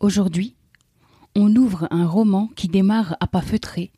Aujourd'hui, 0.00 0.56
on 1.34 1.54
ouvre 1.56 1.88
un 1.90 2.06
roman 2.06 2.48
qui 2.54 2.68
démarre 2.68 3.16
à 3.20 3.26
pas 3.26 3.40
feutrés 3.40 3.92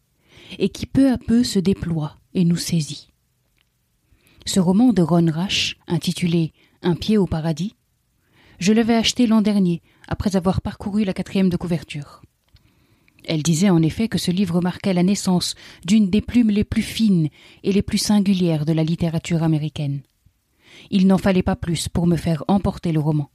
et 0.58 0.68
qui 0.68 0.86
peu 0.86 1.10
à 1.10 1.18
peu 1.18 1.42
se 1.42 1.58
déploie 1.58 2.16
et 2.34 2.44
nous 2.44 2.56
saisit. 2.56 3.08
Ce 4.46 4.60
roman 4.60 4.92
de 4.92 5.02
Ron 5.02 5.30
Rash, 5.30 5.76
intitulé 5.88 6.52
Un 6.82 6.94
pied 6.94 7.18
au 7.18 7.26
paradis, 7.26 7.74
je 8.60 8.72
l'avais 8.72 8.94
acheté 8.94 9.26
l'an 9.26 9.40
dernier, 9.40 9.82
après 10.08 10.36
avoir 10.36 10.60
parcouru 10.60 11.04
la 11.04 11.14
quatrième 11.14 11.48
de 11.48 11.56
couverture. 11.56 12.22
Elle 13.24 13.42
disait 13.42 13.70
en 13.70 13.82
effet 13.82 14.08
que 14.08 14.18
ce 14.18 14.30
livre 14.30 14.60
marquait 14.60 14.94
la 14.94 15.02
naissance 15.02 15.54
d'une 15.84 16.10
des 16.10 16.22
plumes 16.22 16.50
les 16.50 16.64
plus 16.64 16.82
fines 16.82 17.28
et 17.62 17.72
les 17.72 17.82
plus 17.82 17.98
singulières 17.98 18.64
de 18.64 18.72
la 18.72 18.84
littérature 18.84 19.42
américaine. 19.42 20.00
Il 20.90 21.06
n'en 21.06 21.18
fallait 21.18 21.42
pas 21.42 21.56
plus 21.56 21.88
pour 21.88 22.06
me 22.06 22.16
faire 22.16 22.44
emporter 22.48 22.92
le 22.92 23.00
roman. 23.00 23.30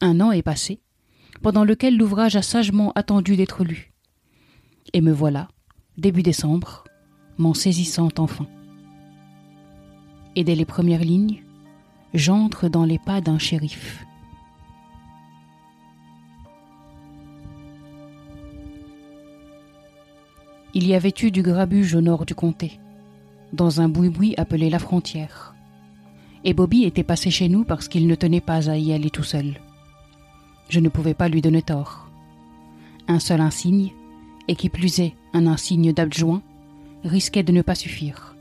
Un 0.00 0.20
an 0.20 0.30
est 0.30 0.42
passé, 0.42 0.80
pendant 1.42 1.64
lequel 1.64 1.96
l'ouvrage 1.96 2.36
a 2.36 2.42
sagement 2.42 2.92
attendu 2.94 3.36
d'être 3.36 3.64
lu. 3.64 3.92
Et 4.92 5.00
me 5.00 5.12
voilà, 5.12 5.48
début 5.98 6.22
décembre, 6.22 6.84
m'en 7.38 7.54
saisissant 7.54 8.08
enfin. 8.18 8.46
Et 10.36 10.44
dès 10.44 10.54
les 10.54 10.64
premières 10.64 11.04
lignes, 11.04 11.42
j'entre 12.12 12.68
dans 12.68 12.84
les 12.84 12.98
pas 12.98 13.20
d'un 13.20 13.38
shérif. 13.38 14.04
Il 20.76 20.88
y 20.88 20.94
avait 20.94 21.14
eu 21.22 21.30
du 21.30 21.42
grabuge 21.42 21.94
au 21.94 22.00
nord 22.00 22.26
du 22.26 22.34
comté, 22.34 22.80
dans 23.52 23.80
un 23.80 23.88
boui-boui 23.88 24.34
appelé 24.36 24.70
la 24.70 24.80
frontière. 24.80 25.54
Et 26.42 26.52
Bobby 26.52 26.82
était 26.82 27.04
passé 27.04 27.30
chez 27.30 27.48
nous 27.48 27.64
parce 27.64 27.86
qu'il 27.86 28.08
ne 28.08 28.14
tenait 28.16 28.40
pas 28.40 28.68
à 28.68 28.76
y 28.76 28.92
aller 28.92 29.08
tout 29.08 29.22
seul. 29.22 29.60
Je 30.74 30.80
ne 30.80 30.88
pouvais 30.88 31.14
pas 31.14 31.28
lui 31.28 31.40
donner 31.40 31.62
tort. 31.62 32.08
Un 33.06 33.20
seul 33.20 33.40
insigne, 33.40 33.92
et 34.48 34.56
qui 34.56 34.68
plus 34.68 34.98
est 34.98 35.14
un 35.32 35.46
insigne 35.46 35.92
d'adjoint, 35.92 36.42
risquait 37.04 37.44
de 37.44 37.52
ne 37.52 37.62
pas 37.62 37.76
suffire. 37.76 38.34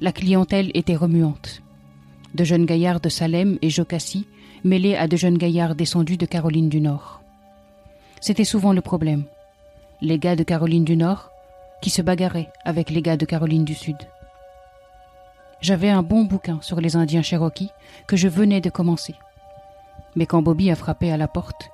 La 0.00 0.10
clientèle 0.10 0.70
était 0.72 0.96
remuante. 0.96 1.60
De 2.34 2.44
jeunes 2.44 2.64
gaillards 2.64 3.00
de 3.00 3.10
Salem 3.10 3.58
et 3.60 3.68
Jocassi 3.68 4.26
mêlés 4.64 4.96
à 4.96 5.06
de 5.06 5.18
jeunes 5.18 5.36
gaillards 5.36 5.74
descendus 5.74 6.16
de 6.16 6.24
Caroline 6.24 6.70
du 6.70 6.80
Nord. 6.80 7.20
C'était 8.22 8.44
souvent 8.44 8.72
le 8.72 8.80
problème. 8.80 9.24
Les 10.00 10.18
gars 10.18 10.34
de 10.34 10.44
Caroline 10.44 10.84
du 10.84 10.96
Nord 10.96 11.30
qui 11.82 11.90
se 11.90 12.00
bagarraient 12.00 12.48
avec 12.64 12.88
les 12.88 13.02
gars 13.02 13.18
de 13.18 13.26
Caroline 13.26 13.66
du 13.66 13.74
Sud. 13.74 13.98
J'avais 15.60 15.90
un 15.90 16.02
bon 16.02 16.24
bouquin 16.24 16.58
sur 16.62 16.80
les 16.80 16.96
Indiens 16.96 17.20
Cherokees 17.20 17.68
que 18.06 18.16
je 18.16 18.28
venais 18.28 18.62
de 18.62 18.70
commencer. 18.70 19.14
Mais 20.16 20.26
quand 20.26 20.42
Bobby 20.42 20.70
a 20.70 20.76
frappé 20.76 21.10
à 21.10 21.16
la 21.16 21.28
porte, 21.28 21.70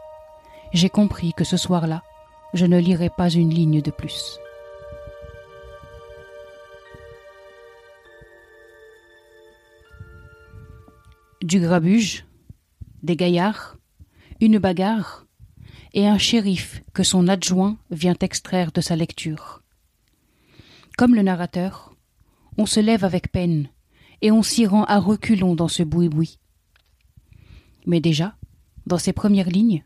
j'ai 0.72 0.90
compris 0.90 1.32
que 1.32 1.44
ce 1.44 1.56
soir-là, 1.56 2.02
je 2.52 2.66
ne 2.66 2.78
lirai 2.78 3.10
pas 3.10 3.30
une 3.30 3.50
ligne 3.50 3.80
de 3.80 3.90
plus. 3.90 4.38
Du 11.42 11.60
grabuge, 11.60 12.24
des 13.02 13.16
gaillards, 13.16 13.76
une 14.40 14.58
bagarre 14.58 15.26
et 15.92 16.08
un 16.08 16.18
shérif 16.18 16.82
que 16.92 17.02
son 17.02 17.28
adjoint 17.28 17.76
vient 17.90 18.16
extraire 18.20 18.72
de 18.72 18.80
sa 18.80 18.96
lecture. 18.96 19.62
Comme 20.96 21.14
le 21.14 21.22
narrateur, 21.22 21.94
on 22.56 22.66
se 22.66 22.80
lève 22.80 23.04
avec 23.04 23.30
peine 23.30 23.68
et 24.22 24.30
on 24.30 24.42
s'y 24.42 24.66
rend 24.66 24.84
à 24.84 24.98
reculons 24.98 25.54
dans 25.54 25.68
ce 25.68 25.82
boui-boui. 25.82 26.38
Mais 27.86 28.00
déjà, 28.00 28.36
dans 28.86 28.98
ces 28.98 29.12
premières 29.12 29.48
lignes, 29.48 29.84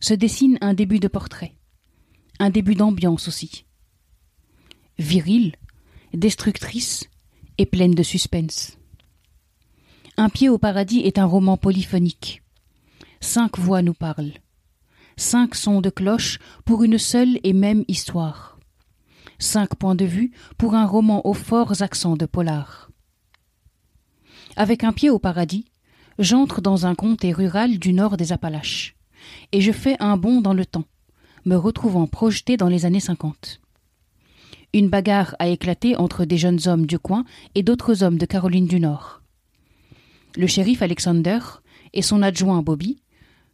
se 0.00 0.14
dessine 0.14 0.58
un 0.60 0.74
début 0.74 1.00
de 1.00 1.08
portrait, 1.08 1.54
un 2.38 2.50
début 2.50 2.74
d'ambiance 2.74 3.28
aussi. 3.28 3.64
Virile, 4.98 5.54
destructrice 6.12 7.08
et 7.58 7.66
pleine 7.66 7.94
de 7.94 8.02
suspense. 8.02 8.78
Un 10.16 10.28
pied 10.28 10.48
au 10.48 10.58
paradis 10.58 11.00
est 11.00 11.18
un 11.18 11.26
roman 11.26 11.56
polyphonique. 11.56 12.42
Cinq 13.20 13.58
voix 13.58 13.82
nous 13.82 13.94
parlent. 13.94 14.34
Cinq 15.16 15.54
sons 15.54 15.80
de 15.80 15.90
cloche 15.90 16.38
pour 16.64 16.82
une 16.82 16.98
seule 16.98 17.38
et 17.42 17.52
même 17.52 17.84
histoire. 17.88 18.58
Cinq 19.38 19.76
points 19.76 19.94
de 19.94 20.04
vue 20.04 20.32
pour 20.56 20.74
un 20.74 20.86
roman 20.86 21.26
aux 21.26 21.34
forts 21.34 21.82
accents 21.82 22.16
de 22.16 22.26
polar. 22.26 22.90
Avec 24.56 24.82
un 24.82 24.92
pied 24.92 25.10
au 25.10 25.20
paradis, 25.20 25.66
j'entre 26.18 26.60
dans 26.60 26.86
un 26.86 26.94
comté 26.94 27.32
rural 27.32 27.78
du 27.78 27.92
nord 27.92 28.16
des 28.16 28.32
Appalaches, 28.32 28.96
et 29.52 29.60
je 29.60 29.72
fais 29.72 29.96
un 30.00 30.16
bond 30.16 30.40
dans 30.40 30.54
le 30.54 30.66
temps, 30.66 30.86
me 31.44 31.56
retrouvant 31.56 32.06
projeté 32.06 32.56
dans 32.56 32.68
les 32.68 32.84
années 32.84 33.00
cinquante. 33.00 33.60
Une 34.74 34.88
bagarre 34.88 35.34
a 35.38 35.48
éclaté 35.48 35.96
entre 35.96 36.24
des 36.24 36.36
jeunes 36.36 36.60
hommes 36.66 36.86
du 36.86 36.98
coin 36.98 37.24
et 37.54 37.62
d'autres 37.62 38.02
hommes 38.02 38.18
de 38.18 38.26
Caroline 38.26 38.66
du 38.66 38.80
Nord. 38.80 39.22
Le 40.36 40.46
shérif 40.46 40.82
Alexander 40.82 41.38
et 41.94 42.02
son 42.02 42.22
adjoint 42.22 42.62
Bobby 42.62 43.00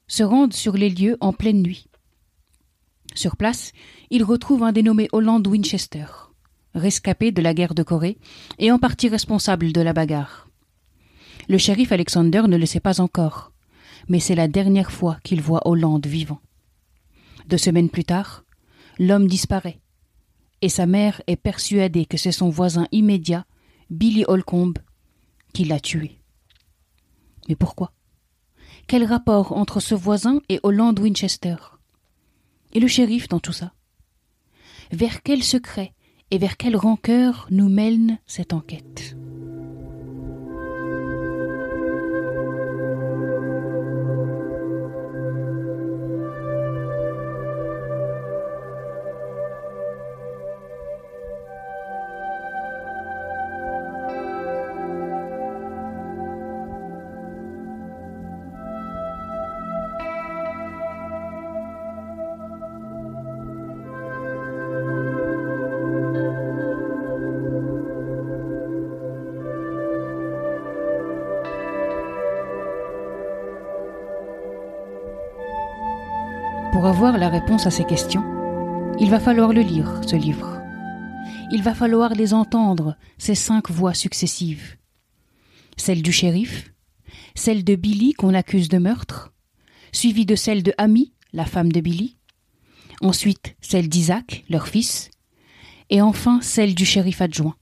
se 0.09 0.23
rendent 0.23 0.55
sur 0.55 0.77
les 0.77 0.91
lieux 0.91 1.17
en 1.21 1.33
pleine 1.33 1.63
nuit. 1.63 1.87
Sur 3.15 3.37
place, 3.37 3.73
ils 4.11 4.25
retrouvent 4.25 4.65
un 4.65 4.73
dénommé 4.73 5.09
Holland 5.13 5.47
Winchester, 5.47 6.07
rescapé 6.75 7.31
de 7.31 7.43
la 7.43 7.55
guerre 7.55 7.75
de 7.75 7.85
Corée 7.85 8.19
et 8.59 8.73
en 8.73 8.79
partie 8.79 9.09
responsable 9.09 9.73
de 9.73 9.81
la 9.81 9.93
bagarre. 9.93 10.49
Le 11.49 11.59
shérif 11.59 11.93
Alexander 11.93 12.43
ne 12.49 12.57
le 12.57 12.67
sait 12.67 12.81
pas 12.81 13.01
encore, 13.01 13.53
mais 14.09 14.21
c'est 14.21 14.35
la 14.35 14.49
dernière 14.49 14.91
fois 14.91 15.19
qu'il 15.25 15.41
voit 15.41 15.67
Hollande 15.67 16.07
vivant. 16.07 16.41
Deux 17.49 17.59
semaines 17.59 17.91
plus 17.91 18.05
tard, 18.05 18.45
l'homme 18.99 19.27
disparaît, 19.27 19.81
et 20.63 20.69
sa 20.69 20.87
mère 20.87 21.21
est 21.27 21.37
persuadée 21.37 22.07
que 22.07 22.17
c'est 22.17 22.33
son 22.33 22.49
voisin 22.49 22.87
immédiat, 22.93 23.45
Billy 23.91 24.25
Holcomb, 24.27 24.75
qui 25.53 25.65
l'a 25.65 25.81
tué. 25.81 26.19
Mais 27.49 27.57
pourquoi? 27.57 27.93
Quel 28.87 29.05
rapport 29.05 29.53
entre 29.53 29.81
ce 29.81 29.95
voisin 29.95 30.41
et 30.49 30.61
Holland 30.63 30.99
Winchester? 30.99 31.57
Et 32.73 32.81
le 32.81 32.89
shérif 32.89 33.29
dans 33.29 33.41
tout 33.41 33.53
ça? 33.53 33.73
Vers 34.91 35.23
quel 35.23 35.43
secret 35.43 35.93
et 36.31 36.39
vers 36.39 36.57
quelle 36.57 36.77
rancœur 36.77 37.47
nous 37.51 37.69
mène 37.69 38.19
cette 38.27 38.53
enquête? 38.53 39.17
Pour 76.85 76.91
avoir 76.91 77.17
la 77.17 77.31
réponse 77.31 77.67
à 77.67 77.71
ces 77.71 77.87
questions, 77.87 78.23
il 79.01 79.09
va 79.09 79.19
falloir 79.19 79.55
le 79.55 79.63
lire, 79.63 80.03
ce 80.07 80.17
livre. 80.17 80.61
Il 81.51 81.63
va 81.63 81.75
falloir 81.75 82.13
les 82.13 82.35
entendre, 82.35 82.99
ces 83.17 83.35
cinq 83.35 83.71
voix 83.71 83.95
successives. 83.95 84.77
Celle 85.79 86.03
du 86.03 86.13
shérif, 86.13 86.75
celle 87.35 87.65
de 87.65 87.75
Billy 87.75 88.13
qu'on 88.13 88.35
accuse 88.35 88.69
de 88.69 88.77
meurtre, 88.77 89.33
suivie 89.93 90.27
de 90.27 90.35
celle 90.35 90.63
de 90.63 90.75
Amy, 90.77 91.15
la 91.33 91.47
femme 91.47 91.73
de 91.73 91.81
Billy, 91.81 92.19
ensuite 93.01 93.57
celle 93.63 93.89
d'Isaac, 93.89 94.45
leur 94.51 94.69
fils, 94.69 95.11
et 95.89 96.03
enfin 96.03 96.43
celle 96.43 96.75
du 96.75 96.85
shérif 96.85 97.23
adjoint. 97.23 97.57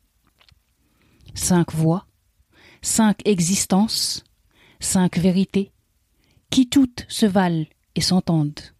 Cinq 1.34 1.72
voix, 1.72 2.06
cinq 2.80 3.20
existences, 3.24 4.24
cinq 4.80 5.16
vérités, 5.16 5.70
qui 6.50 6.68
toutes 6.68 7.06
se 7.08 7.26
valent 7.26 7.66
et 7.94 8.00
s'entendent. 8.00 8.72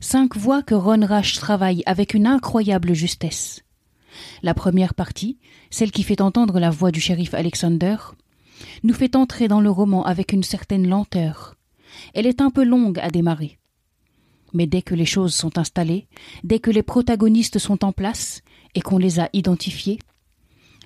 Cinq 0.00 0.36
voix 0.36 0.62
que 0.62 0.74
Ron 0.74 1.06
Rash 1.06 1.34
travaille 1.34 1.82
avec 1.86 2.14
une 2.14 2.26
incroyable 2.26 2.94
justesse. 2.94 3.62
La 4.42 4.54
première 4.54 4.94
partie, 4.94 5.38
celle 5.70 5.92
qui 5.92 6.02
fait 6.02 6.20
entendre 6.20 6.60
la 6.60 6.70
voix 6.70 6.90
du 6.90 7.00
shérif 7.00 7.34
Alexander, 7.34 7.96
nous 8.82 8.94
fait 8.94 9.16
entrer 9.16 9.48
dans 9.48 9.60
le 9.60 9.70
roman 9.70 10.04
avec 10.04 10.32
une 10.32 10.42
certaine 10.42 10.88
lenteur. 10.88 11.56
Elle 12.12 12.26
est 12.26 12.40
un 12.40 12.50
peu 12.50 12.64
longue 12.64 12.98
à 13.00 13.10
démarrer. 13.10 13.58
Mais 14.52 14.66
dès 14.66 14.82
que 14.82 14.94
les 14.94 15.06
choses 15.06 15.34
sont 15.34 15.58
installées, 15.58 16.06
dès 16.44 16.60
que 16.60 16.70
les 16.70 16.82
protagonistes 16.82 17.58
sont 17.58 17.84
en 17.84 17.92
place 17.92 18.42
et 18.74 18.80
qu'on 18.80 18.98
les 18.98 19.18
a 19.18 19.28
identifiés, 19.32 19.98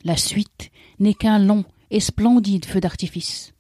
la 0.05 0.17
suite 0.17 0.71
n'est 0.99 1.15
qu'un 1.15 1.39
long 1.39 1.65
et 1.91 2.01
splendide 2.01 2.65
feu 2.65 2.81
d'artifice. 2.81 3.53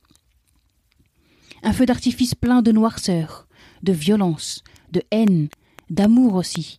Un 1.62 1.72
feu 1.72 1.86
d'artifice 1.86 2.34
plein 2.34 2.62
de 2.62 2.72
noirceur, 2.72 3.48
de 3.82 3.92
violence, 3.92 4.62
de 4.92 5.02
haine, 5.10 5.48
d'amour 5.90 6.34
aussi, 6.34 6.78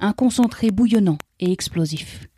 un 0.00 0.12
concentré 0.12 0.70
bouillonnant 0.70 1.18
et 1.40 1.52
explosif. 1.52 2.28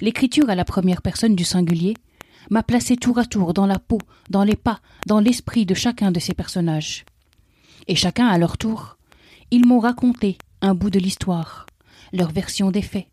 L'écriture 0.00 0.48
à 0.50 0.54
la 0.54 0.64
première 0.64 1.02
personne 1.02 1.34
du 1.34 1.44
singulier 1.44 1.94
m'a 2.50 2.62
placé 2.62 2.96
tour 2.96 3.18
à 3.18 3.24
tour 3.24 3.52
dans 3.52 3.66
la 3.66 3.78
peau, 3.78 3.98
dans 4.30 4.44
les 4.44 4.56
pas, 4.56 4.80
dans 5.06 5.20
l'esprit 5.20 5.66
de 5.66 5.74
chacun 5.74 6.10
de 6.10 6.20
ces 6.20 6.34
personnages. 6.34 7.04
Et 7.86 7.96
chacun 7.96 8.26
à 8.26 8.38
leur 8.38 8.56
tour, 8.58 8.96
ils 9.50 9.66
m'ont 9.66 9.80
raconté 9.80 10.38
un 10.60 10.74
bout 10.74 10.90
de 10.90 10.98
l'histoire, 10.98 11.66
leur 12.12 12.30
version 12.30 12.70
des 12.70 12.82
faits. 12.82 13.06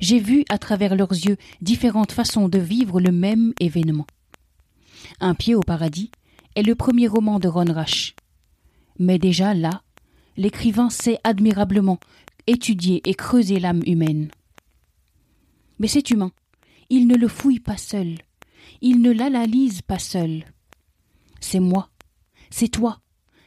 J'ai 0.00 0.18
vu 0.18 0.44
à 0.48 0.58
travers 0.58 0.96
leurs 0.96 1.12
yeux 1.12 1.36
différentes 1.60 2.12
façons 2.12 2.48
de 2.48 2.58
vivre 2.58 3.00
le 3.00 3.12
même 3.12 3.52
événement. 3.60 4.06
Un 5.20 5.34
pied 5.34 5.54
au 5.54 5.60
paradis 5.60 6.10
est 6.56 6.62
le 6.62 6.74
premier 6.74 7.06
roman 7.06 7.38
de 7.38 7.48
Ron 7.48 7.72
Rash. 7.72 8.14
Mais 8.98 9.18
déjà 9.18 9.54
là, 9.54 9.82
l'écrivain 10.36 10.90
sait 10.90 11.18
admirablement 11.24 11.98
étudier 12.46 13.00
et 13.08 13.14
creuser 13.14 13.58
l'âme 13.58 13.82
humaine. 13.86 14.30
Mais 15.78 15.88
c'est 15.88 16.10
humain. 16.10 16.32
Il 16.90 17.06
ne 17.06 17.16
le 17.16 17.28
fouille 17.28 17.60
pas 17.60 17.76
seul. 17.76 18.16
Il 18.80 19.00
ne 19.00 19.10
l'analyse 19.10 19.82
pas 19.82 19.98
seul. 19.98 20.44
C'est 21.40 21.60
moi. 21.60 21.90
C'est 22.50 22.68
toi. 22.68 23.00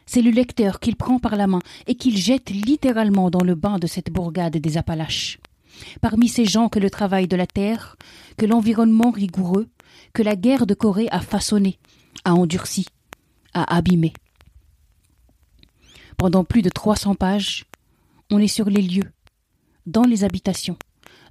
C'est 0.05 0.21
le 0.21 0.31
lecteur 0.31 0.79
qu'il 0.79 0.95
prend 0.95 1.19
par 1.19 1.35
la 1.35 1.47
main 1.47 1.61
et 1.85 1.95
qu'il 1.95 2.17
jette 2.17 2.49
littéralement 2.49 3.29
dans 3.29 3.43
le 3.43 3.55
bain 3.55 3.77
de 3.77 3.87
cette 3.87 4.09
bourgade 4.09 4.57
des 4.57 4.77
Appalaches. 4.77 5.39
Parmi 6.01 6.27
ces 6.27 6.45
gens 6.45 6.69
que 6.69 6.79
le 6.79 6.89
travail 6.89 7.27
de 7.27 7.35
la 7.35 7.45
terre, 7.45 7.97
que 8.37 8.45
l'environnement 8.45 9.11
rigoureux, 9.11 9.67
que 10.13 10.23
la 10.23 10.35
guerre 10.35 10.65
de 10.65 10.73
Corée 10.73 11.07
a 11.11 11.19
façonné, 11.19 11.77
a 12.23 12.33
endurci, 12.33 12.87
a 13.53 13.75
abîmé. 13.75 14.13
Pendant 16.17 16.43
plus 16.43 16.63
de 16.63 16.69
trois 16.69 16.95
cents 16.95 17.13
pages, 17.13 17.65
on 18.31 18.39
est 18.39 18.47
sur 18.47 18.71
les 18.71 18.81
lieux, 18.81 19.11
dans 19.85 20.01
les 20.01 20.23
habitations, 20.23 20.75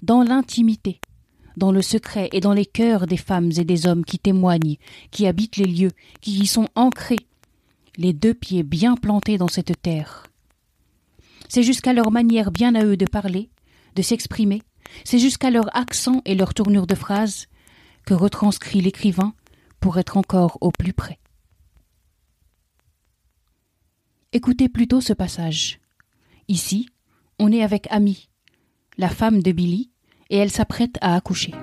dans 0.00 0.22
l'intimité, 0.22 1.00
dans 1.56 1.72
le 1.72 1.82
secret 1.82 2.28
et 2.30 2.38
dans 2.38 2.52
les 2.52 2.66
cœurs 2.66 3.08
des 3.08 3.16
femmes 3.16 3.50
et 3.56 3.64
des 3.64 3.88
hommes 3.88 4.04
qui 4.04 4.20
témoignent, 4.20 4.76
qui 5.10 5.26
habitent 5.26 5.56
les 5.56 5.66
lieux, 5.66 5.90
qui 6.20 6.38
y 6.38 6.46
sont 6.46 6.68
ancrés, 6.76 7.26
les 7.96 8.12
deux 8.12 8.32
pieds 8.32 8.62
bien 8.62 8.94
plantés 8.94 9.38
dans 9.38 9.48
cette 9.48 9.82
terre. 9.82 10.28
C'est 11.48 11.64
jusqu'à 11.64 11.92
leur 11.92 12.12
manière 12.12 12.52
bien 12.52 12.76
à 12.76 12.84
eux 12.84 12.96
de 12.96 13.06
parler, 13.06 13.50
de 13.96 14.02
s'exprimer, 14.02 14.62
c'est 15.02 15.18
jusqu'à 15.18 15.50
leur 15.50 15.76
accent 15.76 16.22
et 16.24 16.36
leur 16.36 16.54
tournure 16.54 16.86
de 16.86 16.94
phrase 16.94 17.46
que 18.04 18.14
retranscrit 18.14 18.82
l'écrivain 18.82 19.34
pour 19.80 19.98
être 19.98 20.16
encore 20.16 20.58
au 20.60 20.70
plus 20.70 20.92
près. 20.92 21.18
Écoutez 24.36 24.68
plutôt 24.68 25.00
ce 25.00 25.14
passage. 25.14 25.80
Ici, 26.46 26.90
on 27.38 27.50
est 27.50 27.62
avec 27.62 27.88
Amy, 27.90 28.28
la 28.98 29.08
femme 29.08 29.42
de 29.42 29.50
Billy, 29.50 29.90
et 30.28 30.36
elle 30.36 30.50
s'apprête 30.50 30.98
à 31.00 31.16
accoucher. 31.16 31.54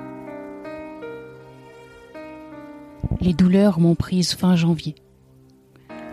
Les 3.21 3.35
douleurs 3.35 3.79
m'ont 3.79 3.93
prise 3.93 4.33
fin 4.33 4.55
janvier. 4.55 4.95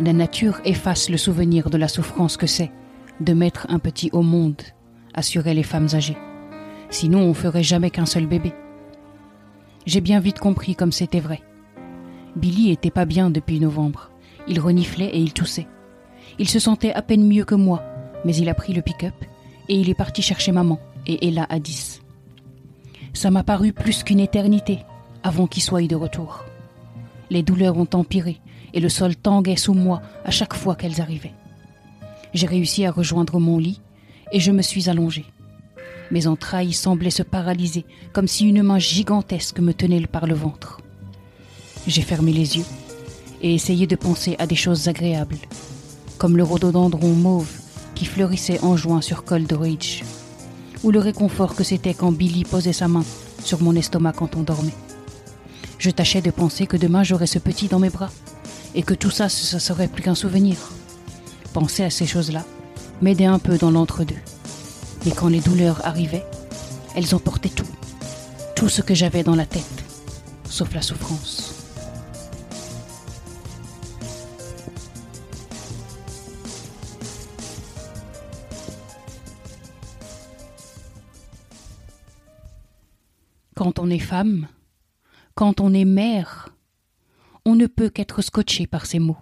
La 0.01 0.13
nature 0.13 0.61
efface 0.67 1.09
le 1.09 1.17
souvenir 1.17 1.71
de 1.71 1.79
la 1.79 1.89
souffrance 1.89 2.37
que 2.37 2.47
c'est 2.47 2.71
de 3.21 3.33
mettre 3.33 3.65
un 3.71 3.79
petit 3.79 4.11
au 4.13 4.21
monde, 4.21 4.61
assuraient 5.15 5.55
les 5.55 5.63
femmes 5.63 5.89
âgées. 5.95 6.19
Sinon, 6.91 7.23
on 7.23 7.33
ferait 7.33 7.63
jamais 7.63 7.91
qu'un 7.91 8.05
seul 8.05 8.27
bébé. 8.27 8.53
J'ai 9.87 10.03
bien 10.03 10.21
vite 10.21 10.41
compris 10.41 10.77
comme 10.77 10.93
c'était 10.93 11.21
vrai. 11.21 11.41
Billy 12.37 12.71
était 12.71 12.91
pas 12.91 13.07
bien 13.07 13.31
depuis 13.31 13.61
novembre. 13.61 14.11
Il 14.47 14.61
reniflait 14.61 15.09
et 15.09 15.21
il 15.21 15.33
toussait. 15.33 15.67
Il 16.39 16.49
se 16.49 16.59
sentait 16.59 16.93
à 16.93 17.03
peine 17.03 17.27
mieux 17.27 17.45
que 17.45 17.55
moi, 17.55 17.83
mais 18.25 18.35
il 18.35 18.49
a 18.49 18.55
pris 18.55 18.73
le 18.73 18.83
pick-up 18.83 19.15
et 19.69 19.75
il 19.75 19.89
est 19.89 19.95
parti 19.95 20.23
chercher 20.23 20.53
maman 20.53 20.79
et 21.07 21.29
Ella 21.29 21.47
à 21.49 21.59
10. 21.59 22.03
Ça 23.13 23.31
m'a 23.31 23.43
paru 23.43 23.73
plus 23.73 24.03
qu'une 24.03 24.21
éternité 24.21 24.79
avant 25.23 25.47
qu'il 25.47 25.63
soit 25.63 25.87
de 25.87 25.97
retour. 25.97 26.45
Les 27.31 27.43
douleurs 27.43 27.77
ont 27.77 27.89
empiré 27.93 28.41
et 28.73 28.81
le 28.81 28.89
sol 28.89 29.17
tanguait 29.17 29.57
sous 29.57 29.75
moi 29.75 30.01
à 30.25 30.31
chaque 30.31 30.55
fois 30.55 30.75
qu'elles 30.75 31.01
arrivaient. 31.01 31.35
J'ai 32.35 32.47
réussi 32.47 32.85
à 32.85 32.91
rejoindre 32.93 33.41
mon 33.41 33.59
lit 33.59 33.81
et 34.33 34.41
je 34.41 34.53
me 34.53 34.63
suis 34.63 34.89
allongée. 34.89 35.27
Mes 36.11 36.27
entrailles 36.27 36.73
semblaient 36.73 37.11
se 37.11 37.23
paralyser 37.23 37.85
comme 38.13 38.29
si 38.29 38.49
une 38.49 38.63
main 38.63 38.79
gigantesque 38.79 39.61
me 39.61 39.73
tenait 39.73 40.07
par 40.07 40.27
le 40.27 40.35
ventre. 40.35 40.81
J'ai 41.87 42.03
fermé 42.03 42.33
les 42.33 42.57
yeux 42.59 42.65
et 43.43 43.55
essayé 43.55 43.87
de 43.87 43.97
penser 43.97 44.37
à 44.39 44.47
des 44.47 44.57
choses 44.57 44.89
agréables, 44.89 45.39
comme 46.21 46.37
le 46.37 46.45
rhododendron 46.45 47.15
mauve 47.15 47.49
qui 47.95 48.05
fleurissait 48.05 48.61
en 48.61 48.77
juin 48.77 49.01
sur 49.01 49.25
Cold 49.25 49.51
Ridge, 49.51 50.03
ou 50.85 50.91
le 50.91 50.99
réconfort 50.99 51.55
que 51.55 51.65
c'était 51.65 51.95
quand 51.95 52.13
Billy 52.13 52.45
posait 52.45 52.75
sa 52.75 52.89
main 52.89 53.05
sur 53.43 53.63
mon 53.63 53.75
estomac 53.75 54.13
quand 54.13 54.37
on 54.37 54.43
dormait. 54.43 54.77
Je 55.79 55.89
tâchais 55.89 56.21
de 56.21 56.31
penser 56.31 56.67
que 56.67 56.77
demain 56.77 57.05
j'aurais 57.05 57.27
ce 57.27 57.39
petit 57.39 57.69
dans 57.69 57.79
mes 57.79 57.89
bras, 57.89 58.11
et 58.75 58.83
que 58.83 58.93
tout 58.93 59.11
ça, 59.11 59.31
ce 59.31 59.59
serait 59.59 59.89
plus 59.89 60.03
qu'un 60.03 60.15
souvenir. 60.15 60.57
Penser 61.55 61.85
à 61.85 61.91
ces 61.91 62.07
choses-là 62.07 62.45
m'aidait 63.01 63.25
un 63.25 63.39
peu 63.39 63.57
dans 63.57 63.71
l'entre-deux. 63.71 64.21
Mais 65.07 65.13
quand 65.13 65.29
les 65.29 65.41
douleurs 65.41 65.81
arrivaient, 65.87 66.27
elles 66.95 67.15
emportaient 67.15 67.49
tout, 67.49 67.65
tout 68.57 68.69
ce 68.69 68.83
que 68.83 68.95
j'avais 68.95 69.23
dans 69.23 69.37
la 69.37 69.47
tête, 69.47 69.85
sauf 70.51 70.75
la 70.75 70.83
souffrance. 70.83 71.50
Quand 83.61 83.79
on 83.79 83.91
est 83.91 83.99
femme, 83.99 84.49
quand 85.35 85.61
on 85.61 85.75
est 85.75 85.85
mère, 85.85 86.49
on 87.45 87.55
ne 87.55 87.67
peut 87.67 87.91
qu'être 87.91 88.23
scotché 88.23 88.67
par 88.67 88.87
ces 88.87 88.99
mots. 88.99 89.19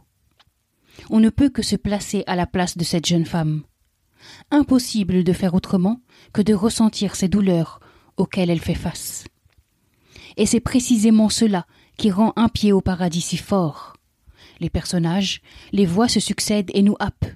On 1.11 1.19
ne 1.19 1.29
peut 1.29 1.49
que 1.49 1.63
se 1.63 1.75
placer 1.75 2.23
à 2.29 2.37
la 2.37 2.47
place 2.47 2.77
de 2.77 2.85
cette 2.85 3.07
jeune 3.07 3.25
femme. 3.25 3.65
Impossible 4.53 5.25
de 5.25 5.33
faire 5.33 5.55
autrement 5.55 6.01
que 6.33 6.41
de 6.41 6.55
ressentir 6.55 7.17
ces 7.17 7.27
douleurs 7.27 7.81
auxquelles 8.17 8.51
elle 8.51 8.61
fait 8.61 8.77
face. 8.77 9.25
Et 10.37 10.47
c'est 10.47 10.61
précisément 10.61 11.31
cela 11.31 11.67
qui 11.97 12.13
rend 12.13 12.33
un 12.37 12.49
pied 12.49 12.71
au 12.71 12.81
paradis 12.81 13.23
si 13.23 13.39
fort. 13.39 13.97
Les 14.61 14.71
personnages, 14.71 15.43
les 15.73 15.85
voix 15.85 16.07
se 16.07 16.21
succèdent 16.21 16.71
et 16.75 16.83
nous 16.83 16.95
happent. 17.01 17.35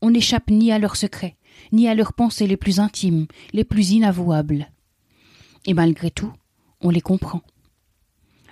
On 0.00 0.12
n'échappe 0.12 0.50
ni 0.52 0.70
à 0.70 0.78
leurs 0.78 0.94
secrets, 0.94 1.36
ni 1.72 1.88
à 1.88 1.96
leurs 1.96 2.12
pensées 2.12 2.46
les 2.46 2.56
plus 2.56 2.78
intimes, 2.78 3.26
les 3.52 3.64
plus 3.64 3.90
inavouables. 3.90 4.68
Et 5.66 5.74
malgré 5.74 6.10
tout, 6.10 6.32
on 6.80 6.90
les 6.90 7.00
comprend. 7.00 7.42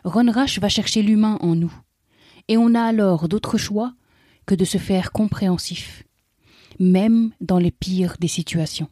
Ron 0.05 0.31
Rash 0.31 0.59
va 0.59 0.69
chercher 0.69 1.03
l'humain 1.03 1.39
en 1.41 1.55
nous, 1.55 1.73
et 2.49 2.57
on 2.57 2.75
a 2.75 2.83
alors 2.83 3.29
d'autres 3.29 3.59
choix 3.59 3.95
que 4.47 4.55
de 4.55 4.65
se 4.65 4.79
faire 4.79 5.13
compréhensif, 5.13 6.05
même 6.79 7.33
dans 7.41 7.59
les 7.59 7.71
pires 7.71 8.17
des 8.19 8.29
situations. 8.29 8.89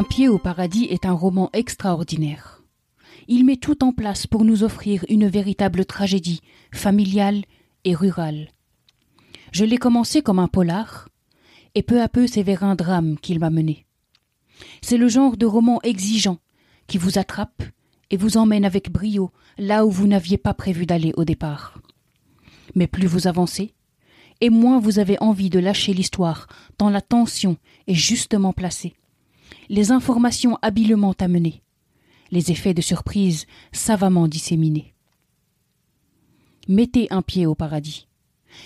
Un 0.00 0.04
pied 0.04 0.28
au 0.30 0.38
paradis 0.38 0.86
est 0.86 1.04
un 1.04 1.12
roman 1.12 1.50
extraordinaire. 1.52 2.62
Il 3.28 3.44
met 3.44 3.58
tout 3.58 3.84
en 3.84 3.92
place 3.92 4.26
pour 4.26 4.46
nous 4.46 4.64
offrir 4.64 5.04
une 5.10 5.28
véritable 5.28 5.84
tragédie, 5.84 6.40
familiale 6.72 7.42
et 7.84 7.94
rurale. 7.94 8.48
Je 9.52 9.66
l'ai 9.66 9.76
commencé 9.76 10.22
comme 10.22 10.38
un 10.38 10.48
polar, 10.48 11.10
et 11.74 11.82
peu 11.82 12.00
à 12.00 12.08
peu 12.08 12.26
c'est 12.26 12.42
vers 12.42 12.64
un 12.64 12.76
drame 12.76 13.18
qu'il 13.18 13.40
m'a 13.40 13.50
mené. 13.50 13.84
C'est 14.80 14.96
le 14.96 15.06
genre 15.06 15.36
de 15.36 15.44
roman 15.44 15.82
exigeant 15.82 16.38
qui 16.86 16.96
vous 16.96 17.18
attrape 17.18 17.62
et 18.08 18.16
vous 18.16 18.38
emmène 18.38 18.64
avec 18.64 18.90
brio 18.90 19.30
là 19.58 19.84
où 19.84 19.90
vous 19.90 20.06
n'aviez 20.06 20.38
pas 20.38 20.54
prévu 20.54 20.86
d'aller 20.86 21.12
au 21.18 21.26
départ. 21.26 21.78
Mais 22.74 22.86
plus 22.86 23.06
vous 23.06 23.26
avancez, 23.26 23.74
et 24.40 24.48
moins 24.48 24.80
vous 24.80 24.98
avez 24.98 25.18
envie 25.20 25.50
de 25.50 25.58
lâcher 25.58 25.92
l'histoire 25.92 26.46
tant 26.78 26.88
la 26.88 27.02
tension 27.02 27.58
est 27.86 27.92
justement 27.92 28.54
placée 28.54 28.94
les 29.70 29.92
informations 29.92 30.58
habilement 30.62 31.14
amenées, 31.20 31.62
les 32.32 32.50
effets 32.50 32.74
de 32.74 32.82
surprise 32.82 33.46
savamment 33.70 34.26
disséminés. 34.26 34.94
Mettez 36.66 37.06
un 37.10 37.22
pied 37.22 37.46
au 37.46 37.54
paradis. 37.54 38.08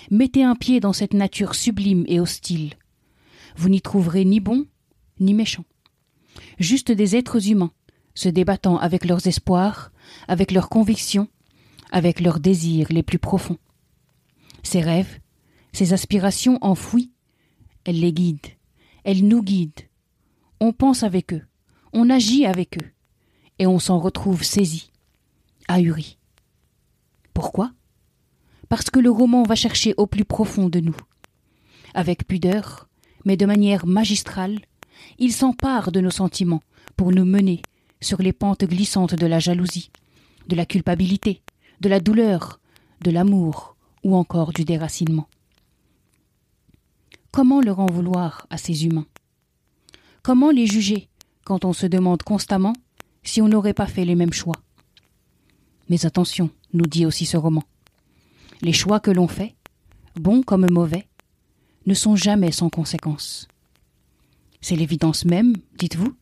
Mettez 0.09 0.43
un 0.43 0.55
pied 0.55 0.79
dans 0.79 0.93
cette 0.93 1.13
nature 1.13 1.53
sublime 1.53 2.05
et 2.07 2.19
hostile. 2.19 2.73
Vous 3.55 3.69
n'y 3.69 3.81
trouverez 3.81 4.25
ni 4.25 4.39
bon 4.39 4.65
ni 5.19 5.35
méchant. 5.35 5.63
Juste 6.57 6.91
des 6.91 7.15
êtres 7.15 7.49
humains, 7.49 7.71
se 8.15 8.27
débattant 8.27 8.77
avec 8.77 9.05
leurs 9.05 9.27
espoirs, 9.27 9.91
avec 10.27 10.51
leurs 10.51 10.69
convictions, 10.69 11.27
avec 11.91 12.19
leurs 12.19 12.39
désirs 12.39 12.87
les 12.89 13.03
plus 13.03 13.19
profonds. 13.19 13.59
Ces 14.63 14.81
rêves, 14.81 15.19
ces 15.71 15.93
aspirations 15.93 16.57
enfouies, 16.61 17.11
elles 17.83 17.99
les 17.99 18.11
guident, 18.11 18.55
elles 19.03 19.25
nous 19.25 19.43
guident, 19.43 19.85
on 20.59 20.73
pense 20.73 21.03
avec 21.03 21.33
eux, 21.33 21.43
on 21.93 22.09
agit 22.09 22.45
avec 22.45 22.77
eux, 22.77 22.91
et 23.59 23.67
on 23.67 23.79
s'en 23.79 23.99
retrouve 23.99 24.43
saisi, 24.43 24.91
ahuri. 25.67 26.17
Pourquoi? 27.33 27.71
Parce 28.69 28.89
que 28.89 28.99
le 28.99 29.11
roman 29.11 29.43
va 29.43 29.55
chercher 29.55 29.93
au 29.97 30.07
plus 30.07 30.25
profond 30.25 30.69
de 30.69 30.79
nous. 30.79 30.95
Avec 31.93 32.27
pudeur, 32.27 32.87
mais 33.25 33.37
de 33.37 33.45
manière 33.45 33.85
magistrale, 33.85 34.59
il 35.19 35.33
s'empare 35.33 35.91
de 35.91 35.99
nos 35.99 36.11
sentiments 36.11 36.63
pour 36.95 37.11
nous 37.11 37.25
mener 37.25 37.61
sur 38.01 38.21
les 38.21 38.33
pentes 38.33 38.65
glissantes 38.65 39.15
de 39.15 39.25
la 39.25 39.39
jalousie, 39.39 39.91
de 40.47 40.55
la 40.55 40.65
culpabilité, 40.65 41.41
de 41.81 41.89
la 41.89 41.99
douleur, 41.99 42.59
de 43.01 43.11
l'amour 43.11 43.75
ou 44.03 44.15
encore 44.15 44.53
du 44.53 44.63
déracinement. 44.63 45.27
Comment 47.31 47.61
leur 47.61 47.79
en 47.79 47.87
vouloir 47.87 48.47
à 48.49 48.57
ces 48.57 48.85
humains? 48.85 49.07
Comment 50.25 50.49
les 50.49 50.65
juger 50.65 51.07
quand 51.43 51.65
on 51.65 51.73
se 51.73 51.85
demande 51.85 52.23
constamment 52.23 52.73
si 53.21 53.43
on 53.43 53.47
n'aurait 53.47 53.75
pas 53.75 53.85
fait 53.85 54.05
les 54.05 54.15
mêmes 54.15 54.33
choix? 54.33 54.55
Mais 55.87 56.03
attention, 56.03 56.49
nous 56.73 56.87
dit 56.87 57.05
aussi 57.05 57.27
ce 57.27 57.37
roman. 57.37 57.61
Les 58.63 58.73
choix 58.73 58.99
que 58.99 59.11
l'on 59.11 59.27
fait, 59.27 59.53
bons 60.15 60.41
comme 60.41 60.65
mauvais, 60.71 61.07
ne 61.85 61.93
sont 61.93 62.15
jamais 62.15 62.51
sans 62.51 62.69
conséquences. 62.69 63.47
C'est 64.61 64.75
l'évidence 64.75 65.25
même, 65.25 65.53
dites-vous? 65.77 66.15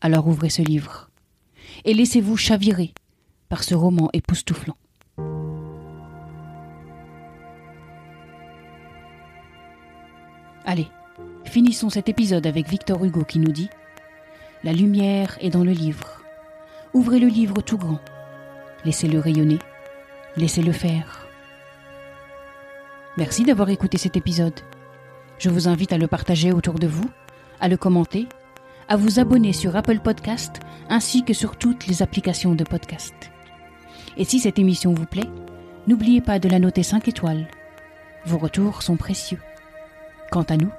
Alors 0.00 0.26
ouvrez 0.26 0.50
ce 0.50 0.62
livre 0.62 1.08
et 1.84 1.94
laissez-vous 1.94 2.36
chavirer 2.36 2.92
par 3.48 3.62
ce 3.62 3.76
roman 3.76 4.10
époustouflant. 4.14 4.76
Allez, 10.64 10.88
Finissons 11.46 11.90
cet 11.90 12.08
épisode 12.08 12.46
avec 12.46 12.68
Victor 12.68 13.02
Hugo 13.04 13.24
qui 13.24 13.38
nous 13.38 13.52
dit 13.52 13.70
La 14.64 14.72
lumière 14.72 15.38
est 15.40 15.50
dans 15.50 15.64
le 15.64 15.72
livre. 15.72 16.20
Ouvrez 16.92 17.18
le 17.18 17.28
livre 17.28 17.62
tout 17.62 17.78
grand. 17.78 18.00
Laissez-le 18.84 19.18
rayonner. 19.18 19.58
Laissez-le 20.36 20.72
faire. 20.72 21.26
Merci 23.16 23.44
d'avoir 23.44 23.70
écouté 23.70 23.96
cet 23.96 24.16
épisode. 24.16 24.60
Je 25.38 25.48
vous 25.48 25.68
invite 25.68 25.92
à 25.92 25.98
le 25.98 26.08
partager 26.08 26.52
autour 26.52 26.74
de 26.74 26.86
vous, 26.86 27.08
à 27.60 27.68
le 27.68 27.76
commenter, 27.76 28.28
à 28.88 28.96
vous 28.96 29.18
abonner 29.18 29.52
sur 29.52 29.76
Apple 29.76 30.00
Podcast 30.00 30.60
ainsi 30.90 31.24
que 31.24 31.32
sur 31.32 31.56
toutes 31.56 31.86
les 31.86 32.02
applications 32.02 32.54
de 32.54 32.64
podcast. 32.64 33.14
Et 34.18 34.24
si 34.24 34.40
cette 34.40 34.58
émission 34.58 34.92
vous 34.92 35.06
plaît, 35.06 35.30
n'oubliez 35.86 36.20
pas 36.20 36.38
de 36.38 36.48
la 36.48 36.58
noter 36.58 36.82
5 36.82 37.08
étoiles. 37.08 37.46
Vos 38.26 38.38
retours 38.38 38.82
sont 38.82 38.96
précieux. 38.96 39.40
Quant 40.30 40.42
à 40.42 40.56
nous, 40.56 40.70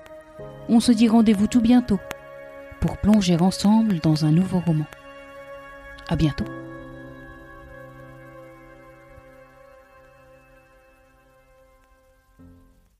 on 0.69 0.79
se 0.79 0.91
dit 0.91 1.07
rendez-vous 1.07 1.47
tout 1.47 1.61
bientôt 1.61 1.99
pour 2.79 2.97
plonger 2.97 3.37
ensemble 3.37 3.99
dans 3.99 4.25
un 4.25 4.31
nouveau 4.31 4.59
roman. 4.59 4.85
À 6.09 6.15
bientôt. 6.15 6.45